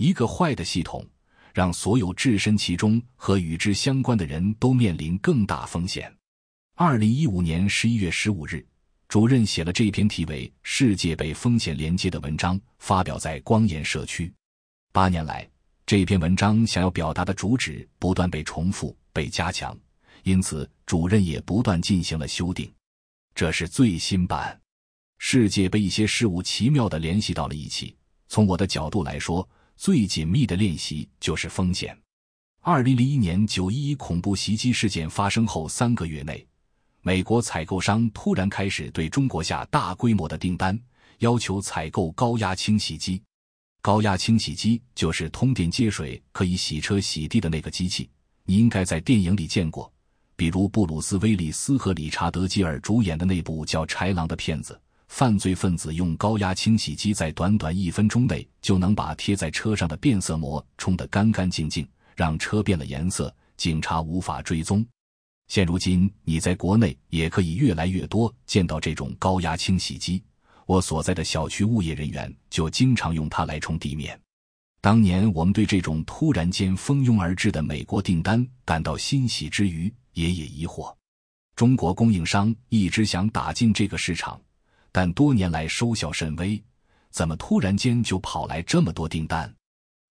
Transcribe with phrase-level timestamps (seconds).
[0.00, 1.06] 一个坏的系统，
[1.52, 6.10] 让所有置身其中和与之相关的人都面临更大风险。
[6.74, 8.66] 二零一五年十一月十五日，
[9.08, 14.32] 主任写了这篇题为《世界被风险连接》的文章，发表在光研社区。
[14.90, 15.46] 八年来，
[15.84, 19.78] 这篇文章想要表达的主旨不断被重复、被加强，
[20.22, 22.72] 因此主任也不断进行了修订。
[23.34, 24.58] 这是最新版。
[25.18, 27.94] 世界被一些事物奇妙的联系到了一起。
[28.28, 29.46] 从我的角度来说，
[29.80, 31.96] 最紧密的练习就是风险。
[32.60, 36.46] 二零零一年九一一恐怖袭击事件发生后三个月内，
[37.00, 40.78] 美国采购商突然开始对中国下大规模的订单，
[41.20, 43.22] 要求采购高压清洗机。
[43.80, 48.10] 高压清洗机就是通电接水可以洗车洗地的那个机器，
[48.44, 49.90] 你应该在电影里见过，
[50.36, 54.78] 比如布鲁斯威利斯和理查德基尔主演的那部叫《豺狼》的片子。
[55.10, 64.86] 犯罪分子用高压清洗机，在短短一分钟内就能把贴在车上的变色膜冲得干干净净，让车变了颜色，警察无法追踪。
[65.48, 70.22] 现如今，你在国内也可以越来越多见到这种高压清洗机。
[70.64, 74.18] 我所在的小区物业人员就经常用它来冲地面。
[74.80, 80.94] 当年我们对这种突然间蜂拥而至的美国订单感到欣喜之余，也也疑惑：
[81.56, 84.40] 中国供应商一直想打进这个市场。
[84.92, 86.62] 但多年来收效甚微，
[87.10, 89.52] 怎么突然间就跑来这么多订单？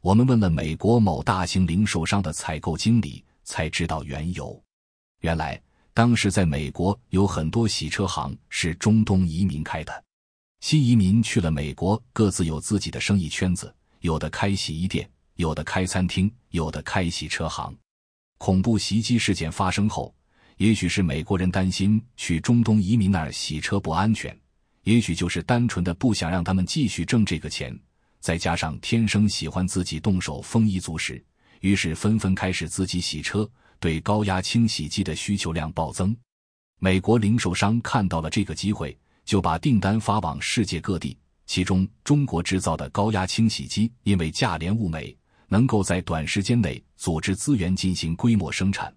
[0.00, 4.62] 我们问了美国某大型零售商的采购经理，才知道缘由。
[5.20, 5.60] 原来
[5.92, 10.04] 当时在美国有很多洗车行是中东移民开的，
[10.60, 17.76] 新移民去了美国，各自有自己的生意圈子，有的开洗衣店，有的开餐厅，有的开洗车行。
[18.38, 20.14] 恐怖袭击事件发生后，
[20.58, 24.38] 也许是美国人担心去中东移民那儿洗车不安全。
[24.82, 27.78] 也许就是单纯的不想让他们继续挣这个钱，
[28.20, 31.22] 再加上天生喜欢自己动手丰衣足食，
[31.60, 36.16] 于是纷纷开始自己洗车，对高压清洗机的需求量暴增。
[36.80, 41.18] 美国零售商看到了这个机会，就把订单发往世界各地。
[41.44, 45.16] 其中，中国制造的高压清洗机因为价廉物美，
[45.48, 48.94] 能够在短时间内组织资源进行规模生产，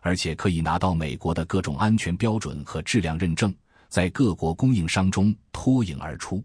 [0.00, 3.54] 而且可以拿到美国的各种安全标准和质量认证。
[3.90, 6.42] 在各国供应商中脱颖而出，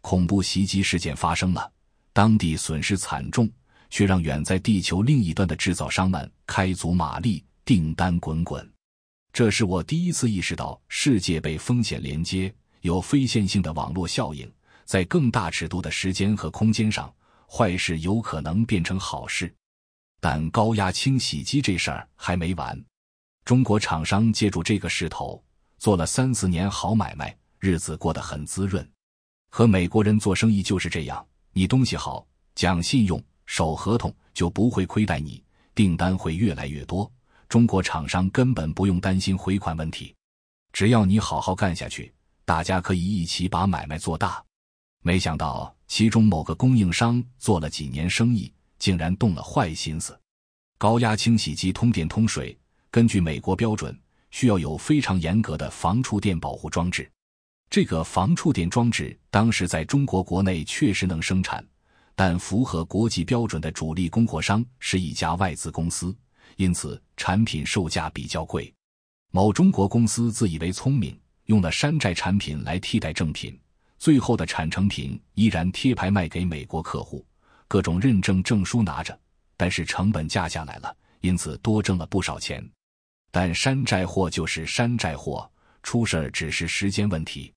[0.00, 1.70] 恐怖袭击事件发生了，
[2.14, 3.48] 当地损失惨重，
[3.90, 8.66] 却让远在地球另一端的制造商们开足马力，订单滚滚。
[9.34, 14.50] 这是我第一次意识到，世界被风险连接，有非线性的网络效应，
[14.86, 17.14] 在更大尺度的时间和空间上，
[17.46, 19.54] 坏事有可能变成好事。
[20.20, 22.82] 但高压清洗机这事儿还没完，
[23.44, 25.40] 中国厂商借助这个势头。
[25.78, 28.86] 做了三四年好买卖，日子过得很滋润。
[29.48, 35.42] 和美国人做生意就是这样，你东西好，讲信用，守合同，就不会亏待你，
[35.74, 37.10] 订单会越来越多。
[37.48, 40.14] 中国厂商根本不用担心回款问题，
[40.72, 42.12] 只要你好好干下去，
[42.44, 44.44] 大家可以一起把买卖做大。
[45.02, 50.18] 没想到其中某个供应商做了几年生意，竟然动了坏心思。
[50.76, 52.58] 高压清洗机通电通水，
[52.90, 53.98] 根据美国标准。
[54.30, 57.10] 需要有非常严格的防触电保护装置。
[57.70, 61.62] 这个防触电装置当时在中国国内确实能生产，
[62.14, 66.16] 但符合国际标准的主力供货商是一家外资公司，
[66.56, 68.72] 因此产品售价比较贵。
[69.30, 73.58] 某中国公司自以为聪明，用了山寨产品来替代正品，
[73.98, 77.26] 最后的产成品依然贴牌卖给美国客户，
[77.68, 79.18] 各种认证证书拿着，
[79.58, 82.66] 但是成本价下来了，因此多挣了不少钱。
[83.30, 85.50] 但山寨货就是山寨货，
[85.82, 87.52] 出事儿只是时间问题。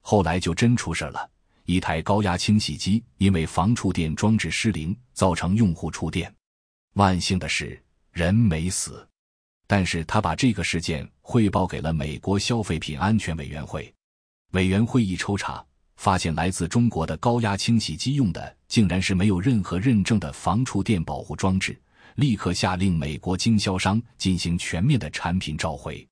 [0.00, 1.28] 后来就真出事了，
[1.64, 6.34] 一台高压清洗机因为防触电装置失灵，造成用户触电。
[6.94, 7.80] 万幸的是，
[8.12, 9.06] 人没死。
[9.66, 13.94] 但是他把这个事件汇报给了美国消费品安全委员会，
[14.50, 15.64] 委员会一抽查，
[15.96, 21.80] 发现来自中国的高压清洗机用的竟然是没有任何认证的防触电保护装置，
[22.16, 26.06] 立刻下令美国经销商进行全面的产品召回，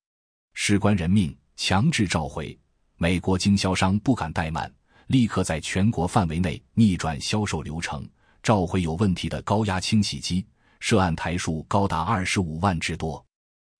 [0.53, 2.57] 事关人命，强制召回。
[2.97, 4.71] 美国经销商不敢怠慢，
[5.07, 8.07] 立刻在全国范围内逆转销售流程，
[8.41, 10.45] 召回有问题的高压清洗机，
[10.79, 13.23] 涉案台数高达二十五万之多。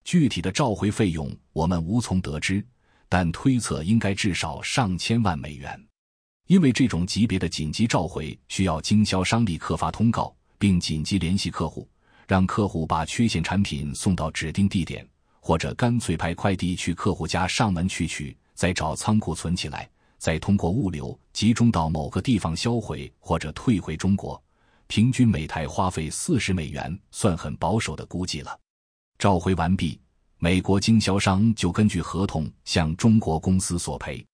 [0.04, 2.64] 具体的召回费用我们无从得知，
[3.08, 5.78] 但推测应该至少上千万美元。
[6.46, 11.88] 因为这种级别的紧急召回需要经销商立刻发通告，并紧急联系客户，
[12.30, 15.04] 让客户把缺陷产品送到指定地点，
[15.40, 24.40] 或者干脆派快递去客户家上门去取，再找仓库存起来，再通过物流集中到某个地方销毁或者退回中国。
[24.86, 28.56] 平均每台花费四十美元，算很保守的估计了。
[29.18, 30.00] 召回完毕，
[30.38, 34.24] 美国经销商就根据合同向中国公司索赔。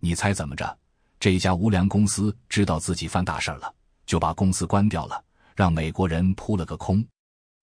[0.00, 0.78] 你猜怎么着？
[1.18, 3.74] 这家无良公司知道自己犯大事了，
[4.04, 5.18] 就把公司关掉了，
[5.56, 7.02] 让美国人扑了个空。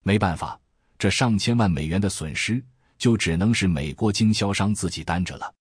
[0.07, 0.59] 没办法，
[0.99, 2.63] 这上千万美元的损失
[2.95, 5.51] 就只能是美国经销商自己担着了。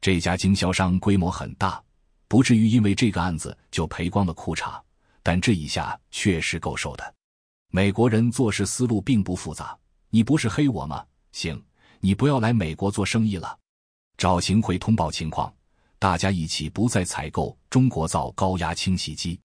[0.00, 1.80] 这家经销商规模很大，
[2.26, 4.82] 不至于因为这个案子就赔光了裤衩，
[5.22, 7.14] 但这一下确实够受的。
[7.70, 9.78] 美国人做事思路并不复杂。
[10.10, 11.04] 你不是黑我吗？
[11.30, 11.62] 行，
[12.00, 13.56] 你不要来美国做生意了。
[14.18, 15.54] 找行会通报情况，
[16.00, 19.38] 大家一起不再采购中国造高压清洗机。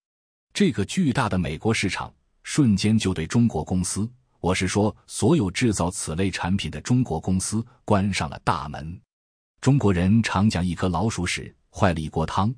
[0.55, 2.11] 这个巨大的美国市场
[2.41, 8.99] 瞬间就对中国公司，我是说所有制造此类产品的中国公司关上了大门。
[9.61, 12.53] 中国人常讲一颗老鼠屎坏了一锅汤，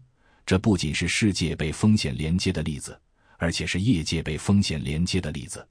[0.46, 3.00] 这不仅是世界被风险连接的例子，
[3.38, 5.68] 而且是业界被风险连接的例子。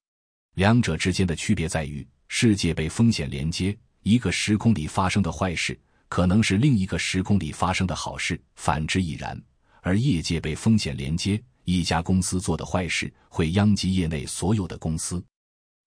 [0.55, 2.07] 两者之间的区别在于。
[2.33, 5.77] 世界被风险连接，一个时空里发生的坏事，
[6.09, 9.37] 可能是另一个时空里发生的好事，反之亦然。
[9.83, 15.21] 而业界被风险连接，一家公司做的坏事会殃及业内所有的公司。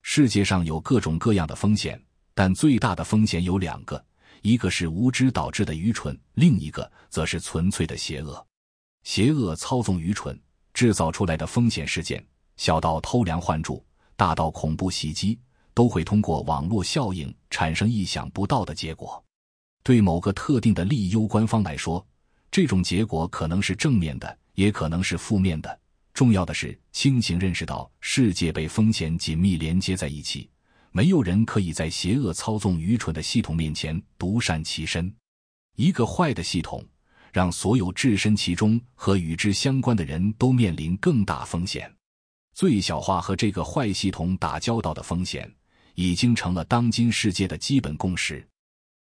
[0.04, 2.00] 世界上有各种各样的风险，
[2.36, 4.06] 但最大的风险有两个：
[4.44, 8.46] 一个是无知导致的愚蠢，另一个则是纯粹的邪恶。
[9.04, 10.40] 邪恶操纵愚蠢
[10.74, 12.24] 制造出来的风险事件，
[12.58, 13.84] 小到偷梁换柱，
[14.16, 15.40] 大到恐怖袭击。
[15.76, 19.24] 都会通过网络效应产生意想不到的结果。
[19.82, 22.06] 对某个特定的利优官方来说，
[22.52, 25.80] 这种结果可能是正面的，也可能是负面的。
[26.14, 30.50] 重要的是清醒认识到世界被风险紧密连接在一起，
[30.92, 35.14] 没有人可以在邪恶操纵愚蠢的系统面前独善其身。
[35.76, 36.86] 一个坏的系统，
[37.32, 41.94] 让所有置身其中和与之相关的人都面临更大风险。
[42.54, 45.52] 最小化和这个坏系统打交道的风险。
[45.96, 48.44] 已经成了当今世界的基本共识。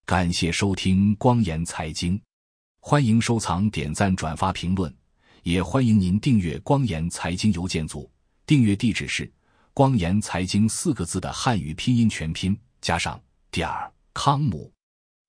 [0.05, 2.21] 感谢收听光言财经，
[2.81, 4.95] 欢迎收藏、点赞、转发、评论，
[5.43, 8.11] 也欢迎您订阅光言财经邮件组。
[8.47, 9.31] 订阅地址是
[9.75, 14.73] “光言财经”四个字的汉语拼音全拼加上点儿康姆。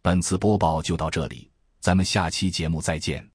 [0.02, 1.50] 本次播报就到这里，
[1.80, 3.33] 咱们下期节目再见。